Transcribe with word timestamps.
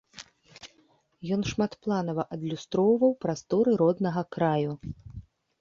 Ён 1.35 1.41
шматпланава 1.51 2.23
адлюстроўваў 2.37 3.13
прасторы 3.27 3.71
роднага 3.83 4.21
краю. 4.39 4.73